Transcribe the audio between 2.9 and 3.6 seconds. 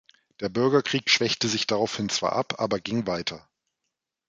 weiter.